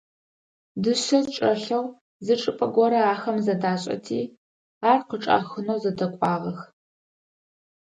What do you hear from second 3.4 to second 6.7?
зэдашӀэти, ар къычӀахынэу зэдэкӀуагъэх.